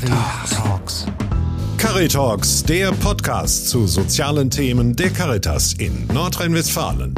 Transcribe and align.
Caritalks. 0.00 1.06
Caritalks, 1.76 2.64
der 2.64 2.90
Podcast 2.90 3.68
zu 3.68 3.86
sozialen 3.86 4.48
Themen 4.48 4.96
der 4.96 5.10
Caritas 5.10 5.74
in 5.74 6.06
Nordrhein-Westfalen. 6.14 7.14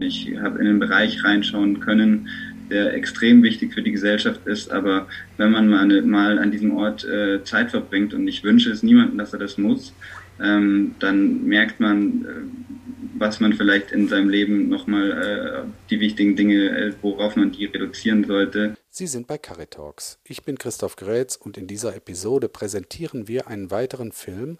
Ich 0.00 0.30
habe 0.40 0.60
in 0.60 0.66
den 0.66 0.78
Bereich 0.78 1.24
reinschauen 1.24 1.80
können, 1.80 2.28
der 2.70 2.94
extrem 2.94 3.42
wichtig 3.42 3.74
für 3.74 3.82
die 3.82 3.90
Gesellschaft 3.90 4.46
ist. 4.46 4.70
Aber 4.70 5.08
wenn 5.38 5.50
man 5.50 5.68
mal, 5.68 6.02
mal 6.02 6.38
an 6.38 6.52
diesem 6.52 6.76
Ort 6.76 7.04
äh, 7.04 7.42
Zeit 7.42 7.72
verbringt, 7.72 8.14
und 8.14 8.28
ich 8.28 8.44
wünsche 8.44 8.70
es 8.70 8.84
niemandem, 8.84 9.18
dass 9.18 9.32
er 9.32 9.40
das 9.40 9.58
muss, 9.58 9.92
ähm, 10.40 10.94
dann 11.00 11.44
merkt 11.44 11.80
man, 11.80 12.24
äh, 12.24 12.81
was 13.14 13.40
man 13.40 13.52
vielleicht 13.52 13.92
in 13.92 14.08
seinem 14.08 14.28
Leben 14.28 14.68
nochmal 14.68 15.64
äh, 15.66 15.88
die 15.90 16.00
wichtigen 16.00 16.36
Dinge, 16.36 16.68
äh, 16.68 16.92
worauf 17.02 17.36
man 17.36 17.52
die 17.52 17.66
reduzieren 17.66 18.24
sollte. 18.24 18.76
Sie 18.90 19.06
sind 19.06 19.26
bei 19.26 19.38
Caritalks. 19.38 20.18
Ich 20.24 20.44
bin 20.44 20.58
Christoph 20.58 20.96
Grätz 20.96 21.36
und 21.36 21.56
in 21.56 21.66
dieser 21.66 21.94
Episode 21.96 22.48
präsentieren 22.48 23.28
wir 23.28 23.46
einen 23.48 23.70
weiteren 23.70 24.12
Film, 24.12 24.58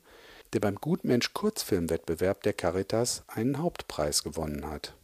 der 0.52 0.60
beim 0.60 0.77
Gutmensch 0.77 1.32
Kurzfilmwettbewerb 1.32 2.42
der 2.42 2.52
Caritas 2.52 3.24
einen 3.27 3.58
Hauptpreis 3.58 4.22
gewonnen 4.22 4.69
hat. 4.69 4.94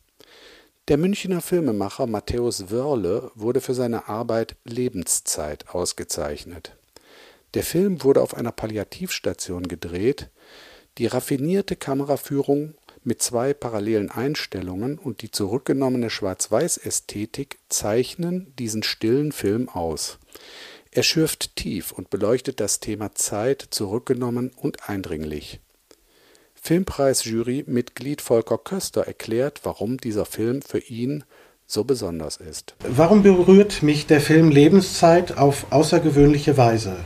Der 0.88 0.96
Münchner 0.96 1.42
Filmemacher 1.42 2.06
Matthäus 2.06 2.70
Wörle 2.70 3.30
wurde 3.34 3.60
für 3.60 3.74
seine 3.74 4.09
Arbeit 4.09 4.56
Lebenszeit 4.65 5.68
ausgezeichnet. 5.68 6.73
Der 7.54 7.62
Film 7.62 8.02
wurde 8.04 8.23
auf 8.23 8.34
einer 8.34 8.52
Palliativstation 8.52 9.68
gedreht. 9.68 10.28
Die 10.96 11.06
raffinierte 11.06 11.76
Kameraführung 11.76 12.74
mit 13.05 13.23
zwei 13.23 13.55
parallelen 13.55 14.11
Einstellungen 14.11 14.98
und 14.98 15.23
die 15.23 15.30
zurückgenommene 15.30 16.11
Schwarz-Weiß-Ästhetik 16.11 17.59
zeichnen 17.69 18.52
diesen 18.59 18.83
stillen 18.83 19.33
Film 19.33 19.69
aus. 19.69 20.18
Er 20.90 21.02
schürft 21.02 21.57
tief 21.57 21.93
und 21.93 22.10
beleuchtet 22.10 22.60
das 22.60 22.80
Thema 22.80 23.15
Zeit 23.15 23.66
zurückgenommen 23.71 24.51
und 24.57 24.88
eindringlich. 24.88 25.60
Filmpreisjury-Mitglied 26.60 28.21
Volker 28.21 28.59
Köster 28.59 29.02
erklärt, 29.02 29.60
warum 29.62 29.99
dieser 29.99 30.24
Film 30.24 30.60
für 30.62 30.80
ihn 30.80 31.24
so 31.66 31.85
besonders 31.85 32.38
ist. 32.38 32.74
Warum 32.80 33.23
berührt 33.23 33.83
mich 33.83 34.07
der 34.07 34.21
Film 34.21 34.51
Lebenszeit 34.51 35.37
auf 35.37 35.66
außergewöhnliche 35.71 36.57
Weise? 36.57 36.96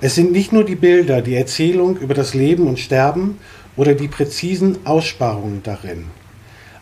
Es 0.00 0.14
sind 0.14 0.32
nicht 0.32 0.52
nur 0.52 0.64
die 0.64 0.74
Bilder, 0.74 1.22
die 1.22 1.34
Erzählung 1.34 1.96
über 1.98 2.14
das 2.14 2.34
Leben 2.34 2.66
und 2.66 2.78
Sterben 2.78 3.38
oder 3.76 3.94
die 3.94 4.08
präzisen 4.08 4.86
Aussparungen 4.86 5.62
darin. 5.62 6.06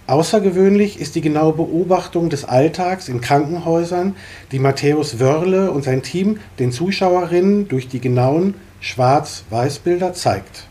Außergewöhnlich 0.06 1.00
ist 1.00 1.14
die 1.14 1.20
genaue 1.20 1.52
Beobachtung 1.52 2.28
des 2.28 2.44
Alltags 2.44 3.08
in 3.08 3.20
Krankenhäusern, 3.20 4.16
die 4.50 4.58
Matthäus 4.58 5.20
Wörle 5.20 5.70
und 5.70 5.84
sein 5.84 6.02
Team 6.02 6.38
den 6.58 6.72
Zuschauerinnen 6.72 7.68
durch 7.68 7.88
die 7.88 8.00
genauen 8.00 8.54
Schwarz-Weiß-Bilder 8.80 10.12
zeigt. 10.12 10.66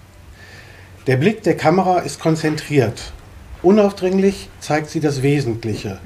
Der 1.08 1.18
Blick 1.18 1.44
der 1.44 1.56
Kamera 1.56 2.00
ist 2.00 2.20
konzentriert. 2.20 3.14
Unaufdringlich 3.64 4.50
zeigt 4.60 4.90
sie 4.90 5.00
das 5.00 5.22
Wesentliche. 5.22 6.00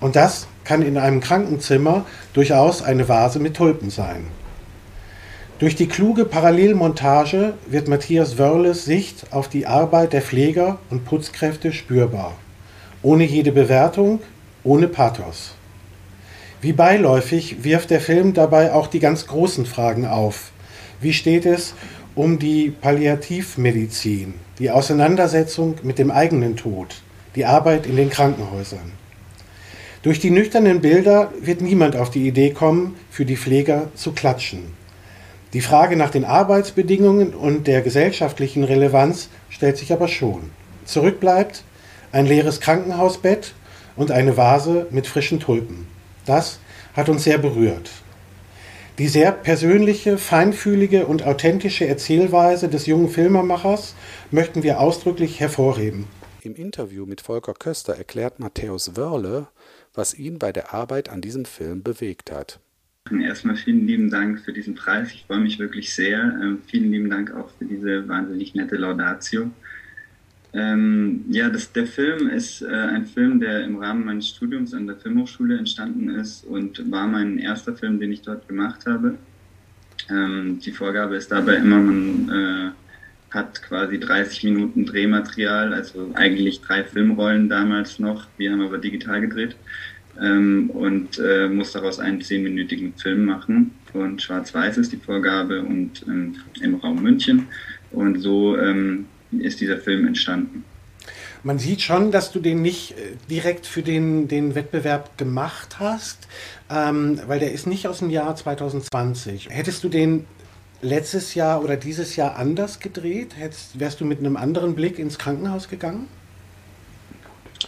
Und 0.00 0.16
das 0.16 0.46
kann 0.64 0.82
in 0.82 0.96
einem 0.96 1.20
Krankenzimmer 1.20 2.06
durchaus 2.32 2.82
eine 2.82 3.08
Vase 3.08 3.38
mit 3.38 3.54
Tulpen 3.54 3.90
sein. 3.90 4.26
Durch 5.62 5.76
die 5.76 5.86
kluge 5.86 6.24
Parallelmontage 6.24 7.54
wird 7.68 7.86
Matthias 7.86 8.36
Wörles 8.36 8.84
Sicht 8.84 9.26
auf 9.30 9.48
die 9.48 9.64
Arbeit 9.64 10.12
der 10.12 10.20
Pfleger 10.20 10.80
und 10.90 11.04
Putzkräfte 11.04 11.72
spürbar. 11.72 12.36
Ohne 13.00 13.22
jede 13.22 13.52
Bewertung, 13.52 14.18
ohne 14.64 14.88
Pathos. 14.88 15.54
Wie 16.60 16.72
beiläufig 16.72 17.62
wirft 17.62 17.90
der 17.90 18.00
Film 18.00 18.34
dabei 18.34 18.72
auch 18.72 18.88
die 18.88 18.98
ganz 18.98 19.28
großen 19.28 19.64
Fragen 19.64 20.04
auf. 20.04 20.50
Wie 21.00 21.12
steht 21.12 21.46
es 21.46 21.74
um 22.16 22.40
die 22.40 22.70
Palliativmedizin, 22.70 24.34
die 24.58 24.72
Auseinandersetzung 24.72 25.76
mit 25.84 25.96
dem 25.96 26.10
eigenen 26.10 26.56
Tod, 26.56 26.96
die 27.36 27.44
Arbeit 27.44 27.86
in 27.86 27.94
den 27.94 28.10
Krankenhäusern. 28.10 28.90
Durch 30.02 30.18
die 30.18 30.30
nüchternen 30.32 30.80
Bilder 30.80 31.30
wird 31.40 31.60
niemand 31.60 31.94
auf 31.94 32.10
die 32.10 32.26
Idee 32.26 32.50
kommen, 32.50 32.96
für 33.12 33.24
die 33.24 33.36
Pfleger 33.36 33.92
zu 33.94 34.10
klatschen. 34.10 34.81
Die 35.52 35.60
Frage 35.60 35.96
nach 35.96 36.10
den 36.10 36.24
Arbeitsbedingungen 36.24 37.34
und 37.34 37.66
der 37.66 37.82
gesellschaftlichen 37.82 38.64
Relevanz 38.64 39.28
stellt 39.50 39.76
sich 39.76 39.92
aber 39.92 40.08
schon. 40.08 40.50
Zurück 40.86 41.20
bleibt 41.20 41.64
ein 42.10 42.26
leeres 42.26 42.60
Krankenhausbett 42.60 43.54
und 43.94 44.10
eine 44.10 44.36
Vase 44.36 44.86
mit 44.90 45.06
frischen 45.06 45.40
Tulpen. 45.40 45.86
Das 46.24 46.58
hat 46.94 47.08
uns 47.08 47.24
sehr 47.24 47.38
berührt. 47.38 47.90
Die 48.98 49.08
sehr 49.08 49.32
persönliche, 49.32 50.18
feinfühlige 50.18 51.06
und 51.06 51.24
authentische 51.24 51.86
Erzählweise 51.86 52.68
des 52.68 52.86
jungen 52.86 53.08
Filmemachers 53.08 53.94
möchten 54.30 54.62
wir 54.62 54.80
ausdrücklich 54.80 55.40
hervorheben. 55.40 56.06
Im 56.42 56.54
Interview 56.54 57.06
mit 57.06 57.20
Volker 57.20 57.54
Köster 57.54 57.96
erklärt 57.96 58.38
Matthäus 58.38 58.96
Wörle, 58.96 59.48
was 59.94 60.14
ihn 60.14 60.38
bei 60.38 60.52
der 60.52 60.74
Arbeit 60.74 61.08
an 61.08 61.20
diesem 61.20 61.44
Film 61.44 61.82
bewegt 61.82 62.30
hat. 62.32 62.58
Erstmal 63.10 63.56
vielen 63.56 63.86
lieben 63.86 64.10
Dank 64.10 64.40
für 64.40 64.52
diesen 64.52 64.74
Preis. 64.74 65.12
Ich 65.12 65.24
freue 65.26 65.40
mich 65.40 65.58
wirklich 65.58 65.92
sehr. 65.92 66.20
Ähm, 66.40 66.58
vielen 66.66 66.92
lieben 66.92 67.10
Dank 67.10 67.34
auch 67.34 67.50
für 67.58 67.64
diese 67.64 68.06
wahnsinnig 68.08 68.54
nette 68.54 68.76
Laudatio. 68.76 69.50
Ähm, 70.54 71.24
ja, 71.28 71.48
das, 71.48 71.72
der 71.72 71.86
Film 71.86 72.28
ist 72.28 72.62
äh, 72.62 72.66
ein 72.68 73.06
Film, 73.06 73.40
der 73.40 73.64
im 73.64 73.76
Rahmen 73.76 74.04
meines 74.04 74.28
Studiums 74.28 74.72
an 74.72 74.86
der 74.86 74.96
Filmhochschule 74.96 75.58
entstanden 75.58 76.10
ist 76.10 76.44
und 76.44 76.90
war 76.90 77.06
mein 77.06 77.38
erster 77.38 77.74
Film, 77.74 77.98
den 77.98 78.12
ich 78.12 78.22
dort 78.22 78.46
gemacht 78.46 78.86
habe. 78.86 79.18
Ähm, 80.10 80.60
die 80.60 80.72
Vorgabe 80.72 81.16
ist 81.16 81.32
dabei 81.32 81.56
immer, 81.56 81.78
man 81.78 82.28
äh, 82.28 83.34
hat 83.34 83.62
quasi 83.62 83.98
30 83.98 84.44
Minuten 84.44 84.84
Drehmaterial, 84.84 85.72
also 85.72 86.12
eigentlich 86.14 86.60
drei 86.60 86.84
Filmrollen 86.84 87.48
damals 87.48 87.98
noch. 87.98 88.26
Wir 88.36 88.52
haben 88.52 88.60
aber 88.60 88.78
digital 88.78 89.22
gedreht 89.22 89.56
ähm, 90.20 90.70
und 90.70 91.18
äh, 91.18 91.48
muss 91.48 91.72
daraus 91.72 91.98
einen 91.98 92.20
zehnminütigen 92.20 92.94
Film 92.94 93.24
machen. 93.24 93.72
Und 93.92 94.22
Schwarz-Weiß 94.22 94.78
ist 94.78 94.92
die 94.92 94.96
Vorgabe 94.96 95.60
und 95.62 96.04
ähm, 96.06 96.36
im 96.60 96.76
Raum 96.76 97.02
München. 97.02 97.48
Und 97.90 98.20
so 98.20 98.56
ähm, 98.56 99.06
ist 99.30 99.60
dieser 99.60 99.78
Film 99.78 100.06
entstanden. 100.06 100.64
Man 101.44 101.58
sieht 101.58 101.82
schon, 101.82 102.12
dass 102.12 102.30
du 102.30 102.38
den 102.38 102.62
nicht 102.62 102.92
äh, 102.92 103.16
direkt 103.28 103.66
für 103.66 103.82
den, 103.82 104.28
den 104.28 104.54
Wettbewerb 104.54 105.18
gemacht 105.18 105.80
hast, 105.80 106.28
ähm, 106.70 107.18
weil 107.26 107.40
der 107.40 107.52
ist 107.52 107.66
nicht 107.66 107.88
aus 107.88 107.98
dem 107.98 108.10
Jahr 108.10 108.36
2020. 108.36 109.48
Hättest 109.50 109.82
du 109.82 109.88
den 109.88 110.24
letztes 110.82 111.34
Jahr 111.34 111.62
oder 111.62 111.76
dieses 111.76 112.16
Jahr 112.16 112.36
anders 112.36 112.78
gedreht? 112.78 113.36
Hättest, 113.36 113.80
wärst 113.80 114.00
du 114.00 114.04
mit 114.04 114.20
einem 114.20 114.36
anderen 114.36 114.74
Blick 114.74 114.98
ins 114.98 115.18
Krankenhaus 115.18 115.68
gegangen? 115.68 116.06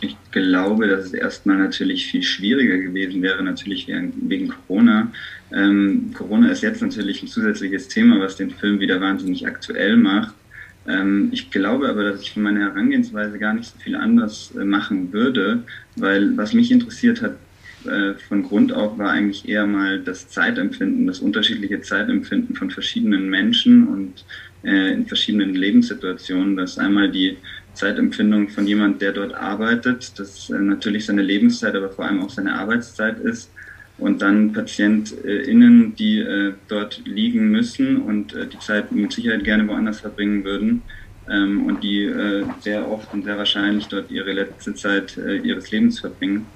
Ich 0.00 0.16
glaube, 0.30 0.88
dass 0.88 1.06
es 1.06 1.12
erstmal 1.14 1.58
natürlich 1.58 2.06
viel 2.06 2.22
schwieriger 2.22 2.78
gewesen 2.78 3.22
wäre, 3.22 3.42
natürlich 3.42 3.86
wegen 3.86 4.48
Corona. 4.48 5.12
Ähm, 5.52 6.10
Corona 6.14 6.50
ist 6.50 6.62
jetzt 6.62 6.82
natürlich 6.82 7.22
ein 7.22 7.28
zusätzliches 7.28 7.88
Thema, 7.88 8.20
was 8.20 8.36
den 8.36 8.50
Film 8.50 8.80
wieder 8.80 9.00
wahnsinnig 9.00 9.46
aktuell 9.46 9.96
macht. 9.96 10.34
Ähm, 10.86 11.28
ich 11.32 11.50
glaube 11.50 11.88
aber, 11.88 12.04
dass 12.04 12.22
ich 12.22 12.32
von 12.32 12.42
meiner 12.42 12.60
Herangehensweise 12.60 13.38
gar 13.38 13.54
nicht 13.54 13.66
so 13.66 13.78
viel 13.78 13.94
anders 13.96 14.52
äh, 14.58 14.64
machen 14.64 15.12
würde, 15.12 15.62
weil 15.96 16.36
was 16.36 16.52
mich 16.52 16.70
interessiert 16.70 17.22
hat 17.22 17.36
äh, 17.86 18.14
von 18.14 18.42
Grund 18.42 18.72
auf 18.72 18.98
war 18.98 19.10
eigentlich 19.10 19.48
eher 19.48 19.66
mal 19.66 20.00
das 20.00 20.28
Zeitempfinden, 20.28 21.06
das 21.06 21.20
unterschiedliche 21.20 21.80
Zeitempfinden 21.82 22.56
von 22.56 22.70
verschiedenen 22.70 23.28
Menschen 23.28 23.86
und 23.88 24.24
äh, 24.64 24.92
in 24.92 25.06
verschiedenen 25.06 25.54
Lebenssituationen. 25.54 26.56
Das 26.56 26.72
ist 26.72 26.78
einmal 26.78 27.10
die 27.10 27.36
Zeitempfindung 27.74 28.48
von 28.48 28.66
jemand, 28.66 29.02
der 29.02 29.12
dort 29.12 29.34
arbeitet, 29.34 30.18
das 30.18 30.48
natürlich 30.48 31.06
seine 31.06 31.22
Lebenszeit, 31.22 31.74
aber 31.74 31.90
vor 31.90 32.04
allem 32.06 32.22
auch 32.22 32.30
seine 32.30 32.54
Arbeitszeit 32.54 33.18
ist 33.20 33.52
und 33.96 34.22
dann 34.22 34.52
PatientInnen, 34.52 35.94
die 35.94 36.18
äh, 36.18 36.54
dort 36.68 37.02
liegen 37.04 37.50
müssen 37.50 38.02
und 38.02 38.34
äh, 38.34 38.46
die 38.48 38.58
Zeit 38.58 38.90
mit 38.92 39.12
Sicherheit 39.12 39.44
gerne 39.44 39.68
woanders 39.68 40.00
verbringen 40.00 40.44
würden 40.44 40.82
ähm, 41.28 41.66
und 41.66 41.82
die 41.82 42.04
äh, 42.04 42.44
sehr 42.60 42.90
oft 42.90 43.12
und 43.12 43.24
sehr 43.24 43.38
wahrscheinlich 43.38 43.86
dort 43.86 44.10
ihre 44.10 44.32
letzte 44.32 44.74
Zeit 44.74 45.16
äh, 45.16 45.36
ihres 45.38 45.70
Lebens 45.70 46.00
verbringen. 46.00 46.46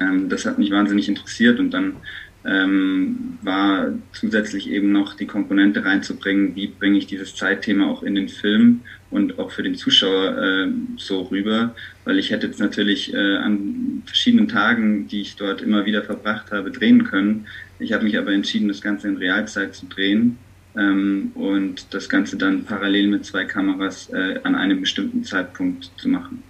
Ähm, 0.00 0.28
das 0.28 0.46
hat 0.46 0.58
mich 0.58 0.70
wahnsinnig 0.70 1.08
interessiert 1.08 1.58
und 1.58 1.70
dann 1.70 1.96
ähm, 2.46 3.38
war 3.42 3.92
zusätzlich 4.12 4.70
eben 4.70 4.92
noch 4.92 5.14
die 5.14 5.26
Komponente 5.26 5.84
reinzubringen, 5.84 6.54
wie 6.54 6.68
bringe 6.68 6.98
ich 6.98 7.06
dieses 7.06 7.34
Zeitthema 7.34 7.86
auch 7.86 8.02
in 8.02 8.14
den 8.14 8.28
Film 8.28 8.80
und 9.10 9.38
auch 9.38 9.50
für 9.50 9.62
den 9.62 9.76
Zuschauer 9.76 10.36
äh, 10.36 10.68
so 10.96 11.22
rüber, 11.22 11.74
weil 12.04 12.18
ich 12.18 12.30
hätte 12.30 12.46
jetzt 12.46 12.60
natürlich 12.60 13.14
äh, 13.14 13.36
an 13.36 14.02
verschiedenen 14.04 14.48
Tagen, 14.48 15.08
die 15.08 15.22
ich 15.22 15.36
dort 15.36 15.62
immer 15.62 15.86
wieder 15.86 16.02
verbracht 16.02 16.50
habe, 16.52 16.70
drehen 16.70 17.04
können. 17.04 17.46
Ich 17.78 17.92
habe 17.92 18.04
mich 18.04 18.18
aber 18.18 18.32
entschieden, 18.32 18.68
das 18.68 18.82
Ganze 18.82 19.08
in 19.08 19.16
Realzeit 19.16 19.74
zu 19.74 19.86
drehen 19.86 20.38
ähm, 20.76 21.32
und 21.34 21.94
das 21.94 22.08
Ganze 22.08 22.36
dann 22.36 22.64
parallel 22.64 23.08
mit 23.08 23.24
zwei 23.24 23.44
Kameras 23.44 24.10
äh, 24.12 24.40
an 24.42 24.54
einem 24.54 24.80
bestimmten 24.80 25.24
Zeitpunkt 25.24 25.90
zu 25.96 26.08
machen. 26.08 26.42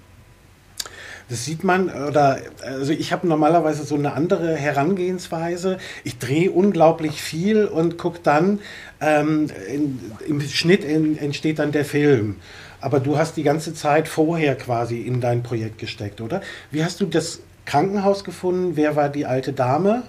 Das 1.29 1.45
sieht 1.45 1.65
man, 1.65 1.89
oder 1.89 2.39
also 2.63 2.93
ich 2.93 3.13
habe 3.13 3.27
normalerweise 3.27 3.85
so 3.85 3.95
eine 3.95 4.13
andere 4.13 4.55
Herangehensweise. 4.57 5.79
Ich 6.05 6.19
drehe 6.19 6.51
unglaublich 6.51 7.23
viel 7.23 7.65
und 7.65 7.97
gucke 7.97 8.21
dann, 8.23 8.61
ähm, 9.01 9.47
in, 9.73 10.01
im 10.27 10.41
Schnitt 10.43 10.85
in, 10.85 11.17
entsteht 11.17 11.59
dann 11.59 11.73
der 11.73 11.85
Film. 11.85 12.37
Aber 12.81 13.01
du 13.01 13.17
hast 13.17 13.39
die 13.39 13.43
ganze 13.43 13.73
Zeit 13.73 14.09
vorher 14.09 14.55
quasi 14.57 15.01
in 15.01 15.23
dein 15.23 15.43
Projekt 15.43 15.79
gesteckt, 15.79 16.21
oder? 16.21 16.43
Wie 16.71 16.85
hast 16.85 17.01
du 17.01 17.07
das 17.07 17.41
Krankenhaus 17.65 18.25
gefunden? 18.25 18.73
Wer 18.77 18.95
war 18.95 19.09
die 19.09 19.25
alte 19.25 19.55
Dame? 19.55 20.03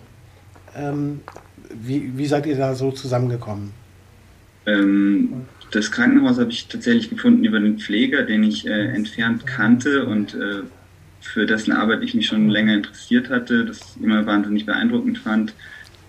Ähm, 0.75 1.21
wie, 1.73 2.17
wie 2.17 2.25
seid 2.25 2.45
ihr 2.45 2.57
da 2.57 2.75
so 2.75 2.91
zusammengekommen? 2.91 3.71
Ähm, 4.65 5.45
das 5.71 5.91
Krankenhaus 5.91 6.37
habe 6.39 6.51
ich 6.51 6.67
tatsächlich 6.67 7.09
gefunden 7.09 7.43
über 7.45 7.59
den 7.59 7.79
Pfleger, 7.79 8.23
den 8.23 8.43
ich 8.43 8.67
äh, 8.67 8.87
entfernt 8.93 9.45
kannte 9.47 10.05
und 10.05 10.33
äh, 10.33 10.63
für 11.25 11.45
dessen 11.45 11.73
Arbeit 11.73 12.03
ich 12.03 12.13
mich 12.13 12.27
schon 12.27 12.49
länger 12.49 12.73
interessiert 12.75 13.29
hatte, 13.29 13.65
das 13.65 13.97
immer 14.01 14.25
wahnsinnig 14.25 14.65
beeindruckend 14.65 15.17
fand. 15.17 15.53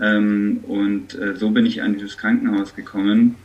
Ähm, 0.01 0.61
und 0.67 1.15
äh, 1.19 1.35
so 1.37 1.51
bin 1.51 1.67
ich 1.67 1.83
an 1.83 1.95
dieses 1.95 2.19
Krankenhaus 2.19 2.75
gekommen. 2.75 3.37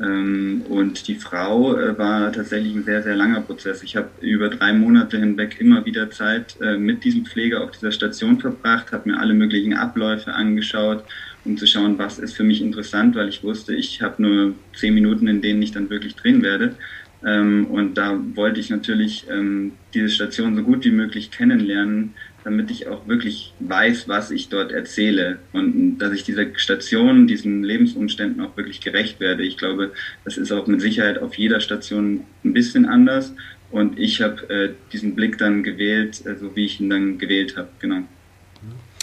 Ähm, 0.00 0.62
und 0.68 1.08
die 1.08 1.14
Frau 1.14 1.76
äh, 1.76 1.96
war 1.98 2.32
tatsächlich 2.32 2.74
ein 2.74 2.84
sehr, 2.84 3.02
sehr 3.02 3.16
langer 3.16 3.42
Prozess. 3.42 3.82
Ich 3.82 3.96
habe 3.96 4.08
über 4.20 4.48
drei 4.48 4.72
Monate 4.72 5.18
hinweg 5.18 5.60
immer 5.60 5.84
wieder 5.84 6.10
Zeit 6.10 6.56
äh, 6.60 6.76
mit 6.76 7.04
diesem 7.04 7.26
Pfleger 7.26 7.62
auf 7.62 7.72
dieser 7.72 7.92
Station 7.92 8.40
verbracht, 8.40 8.92
habe 8.92 9.10
mir 9.10 9.18
alle 9.18 9.34
möglichen 9.34 9.74
Abläufe 9.74 10.32
angeschaut, 10.32 11.04
um 11.44 11.56
zu 11.56 11.66
schauen, 11.66 11.98
was 11.98 12.18
ist 12.18 12.34
für 12.34 12.44
mich 12.44 12.62
interessant, 12.62 13.14
weil 13.14 13.28
ich 13.28 13.42
wusste, 13.42 13.74
ich 13.74 14.00
habe 14.00 14.22
nur 14.22 14.54
zehn 14.74 14.94
Minuten, 14.94 15.28
in 15.28 15.42
denen 15.42 15.62
ich 15.62 15.72
dann 15.72 15.90
wirklich 15.90 16.16
drehen 16.16 16.42
werde. 16.42 16.76
Ähm, 17.24 17.66
und 17.66 17.94
da 17.94 18.18
wollte 18.34 18.60
ich 18.60 18.70
natürlich 18.70 19.26
ähm, 19.30 19.72
diese 19.92 20.08
Station 20.08 20.56
so 20.56 20.62
gut 20.62 20.84
wie 20.84 20.90
möglich 20.90 21.30
kennenlernen, 21.30 22.14
damit 22.44 22.70
ich 22.70 22.88
auch 22.88 23.06
wirklich 23.06 23.52
weiß, 23.60 24.08
was 24.08 24.30
ich 24.30 24.48
dort 24.48 24.72
erzähle 24.72 25.38
und 25.52 25.98
dass 25.98 26.12
ich 26.12 26.24
dieser 26.24 26.46
Station, 26.56 27.26
diesen 27.26 27.62
Lebensumständen 27.62 28.40
auch 28.42 28.56
wirklich 28.56 28.80
gerecht 28.80 29.20
werde. 29.20 29.44
Ich 29.44 29.58
glaube, 29.58 29.92
das 30.24 30.38
ist 30.38 30.50
auch 30.50 30.66
mit 30.66 30.80
Sicherheit 30.80 31.18
auf 31.18 31.34
jeder 31.34 31.60
Station 31.60 32.22
ein 32.44 32.54
bisschen 32.54 32.86
anders 32.86 33.34
und 33.70 33.98
ich 33.98 34.22
habe 34.22 34.48
äh, 34.48 34.70
diesen 34.92 35.14
Blick 35.14 35.36
dann 35.38 35.62
gewählt, 35.62 36.24
äh, 36.24 36.36
so 36.36 36.56
wie 36.56 36.64
ich 36.64 36.80
ihn 36.80 36.90
dann 36.90 37.18
gewählt 37.18 37.56
habe, 37.56 37.68
genau. 37.78 38.02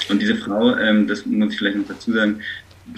Und 0.10 0.22
diese 0.22 0.36
Frau, 0.36 0.76
ähm, 0.78 1.08
das 1.08 1.26
muss 1.26 1.54
ich 1.54 1.60
vielleicht 1.60 1.78
noch 1.78 1.88
dazu 1.88 2.14
sagen, 2.14 2.40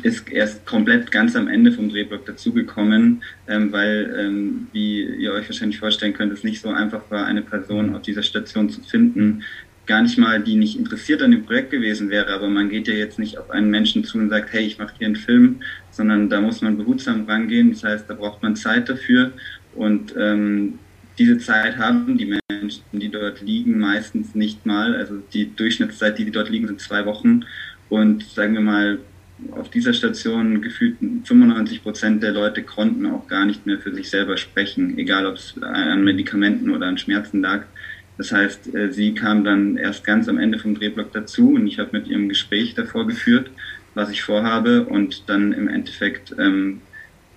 ist 0.04 0.30
erst 0.32 0.66
komplett 0.66 1.12
ganz 1.12 1.36
am 1.36 1.48
Ende 1.48 1.72
vom 1.72 1.90
Drehblock 1.90 2.26
dazugekommen, 2.26 3.24
ähm, 3.48 3.72
weil, 3.72 4.16
ähm, 4.18 4.68
wie 4.72 5.04
ihr 5.04 5.34
euch 5.34 5.48
wahrscheinlich 5.48 5.80
vorstellen 5.80 6.14
könnt, 6.14 6.32
es 6.32 6.44
nicht 6.44 6.62
so 6.62 6.70
einfach 6.70 7.10
war, 7.10 7.26
eine 7.26 7.42
Person 7.42 7.96
auf 7.96 8.02
dieser 8.02 8.24
Station 8.24 8.70
zu 8.70 8.82
finden, 8.82 9.44
gar 9.86 10.04
nicht 10.04 10.20
mal, 10.20 10.40
die 10.40 10.56
nicht 10.56 10.78
interessiert 10.78 11.24
an 11.24 11.32
dem 11.32 11.44
Projekt 11.46 11.72
gewesen 11.72 12.10
wäre, 12.12 12.32
aber 12.32 12.48
man 12.48 12.70
geht 12.70 12.88
ja 12.88 12.94
jetzt 12.94 13.18
nicht 13.18 13.40
auf 13.40 13.50
einen 13.50 13.72
Menschen 13.72 14.04
zu 14.04 14.20
und 14.20 14.30
sagt, 14.30 14.54
hey, 14.54 14.64
ich 14.64 14.78
mache 14.78 14.94
hier 14.98 15.08
einen 15.08 15.16
Film, 15.16 15.62
sondern 15.90 16.30
da 16.30 16.40
muss 16.40 16.62
man 16.62 16.78
behutsam 16.78 17.26
rangehen. 17.26 17.72
Das 17.72 17.84
heißt, 17.84 18.08
da 18.08 18.14
braucht 18.14 18.44
man 18.44 18.56
Zeit 18.56 18.88
dafür 18.88 19.32
und 19.74 20.14
ähm, 20.16 20.78
diese 21.18 21.38
Zeit 21.38 21.78
haben 21.78 22.18
die 22.18 22.38
Menschen, 22.50 22.84
die 22.94 23.10
dort 23.10 23.42
liegen, 23.42 23.78
meistens 23.78 24.36
nicht 24.36 24.66
mal. 24.66 24.96
Also 24.96 25.16
die 25.34 25.54
Durchschnittszeit, 25.54 26.18
die 26.18 26.32
dort 26.32 26.50
liegen, 26.50 26.68
sind 26.68 26.80
zwei 26.80 27.06
Wochen. 27.06 27.42
Und 27.90 28.24
sagen 28.24 28.54
wir 28.54 28.62
mal, 28.62 29.00
auf 29.52 29.70
dieser 29.70 29.94
Station 29.94 30.62
gefühlt 30.62 30.98
95 31.24 31.84
Prozent 31.84 32.24
der 32.24 32.32
Leute 32.32 32.64
konnten 32.64 33.06
auch 33.06 33.28
gar 33.28 33.46
nicht 33.46 33.66
mehr 33.66 33.80
für 33.80 33.94
sich 33.94 34.10
selber 34.10 34.38
sprechen, 34.38 34.98
egal 34.98 35.26
ob 35.26 35.36
es 35.36 35.56
an 35.62 36.04
Medikamenten 36.04 36.70
oder 36.70 36.88
an 36.88 36.98
Schmerzen 36.98 37.42
lag. 37.42 37.64
Das 38.18 38.34
heißt, 38.34 38.76
äh, 38.76 38.92
sie 38.92 39.14
kam 39.14 39.46
dann 39.46 39.78
erst 39.78 40.04
ganz 40.04 40.28
am 40.28 40.38
Ende 40.38 40.60
vom 40.60 40.76
Drehblock 40.76 41.14
dazu 41.14 41.54
und 41.54 41.68
ich 41.68 41.80
habe 41.80 41.98
mit 41.98 42.08
ihrem 42.08 42.28
Gespräch 42.28 42.76
davor 42.76 43.08
geführt, 43.08 43.50
was 43.96 44.12
ich 44.12 44.24
vorhabe 44.24 44.86
und 44.86 45.30
dann 45.30 45.54
im 45.54 45.70
Endeffekt 45.70 46.36
ähm, 46.38 46.82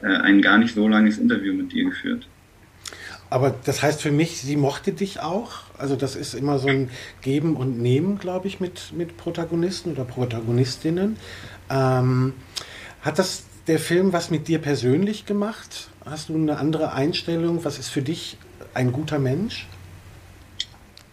äh, 0.03 0.07
ein 0.07 0.43
gar 0.43 0.59
nicht 0.59 0.75
so 0.75 0.89
langes 0.89 1.19
Interview 1.19 1.55
mit 1.55 1.73
ihr 1.73 1.85
geführt. 1.85 2.27
Aber 3.33 3.55
das 3.65 3.83
heißt 3.83 4.03
für 4.03 4.11
mich, 4.11 4.43
sie 4.43 4.57
mochte 4.57 4.93
dich 4.93 5.21
auch. 5.21 5.63
Also 5.79 5.97
das 5.97 6.17
ist 6.17 6.35
immer 6.35 6.59
so 6.59 6.69
ein 6.69 6.91
Geben 7.23 7.57
und 7.57 7.81
Nehmen, 7.81 8.19
glaube 8.19 8.47
ich, 8.47 8.61
mit, 8.61 8.93
mit 8.95 9.17
Protagonisten 9.17 9.93
oder 9.93 10.05
Protagonistinnen. 10.05 11.17
Ähm, 11.71 12.35
hat 13.01 13.19
das 13.19 13.45
der 13.69 13.79
Film 13.79 14.13
was 14.13 14.31
mit 14.31 14.49
dir 14.49 14.59
persönlich 14.59 15.25
gemacht? 15.25 15.89
Hast 16.05 16.29
du 16.29 16.35
eine 16.35 16.59
andere 16.59 16.93
Einstellung? 16.93 17.65
Was 17.65 17.79
ist 17.79 17.89
für 17.89 18.03
dich 18.03 18.37
ein 18.75 18.93
guter 18.93 19.19
Mensch? 19.19 19.67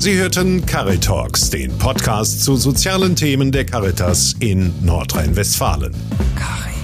Sie 0.00 0.16
hörten 0.16 0.64
Caritalks, 0.66 1.50
den 1.50 1.78
Podcast 1.78 2.42
zu 2.42 2.56
sozialen 2.56 3.14
Themen 3.14 3.52
der 3.52 3.66
Caritas 3.66 4.34
in 4.40 4.74
Nordrhein-Westfalen. 4.84 5.94
Caritas. 6.34 6.77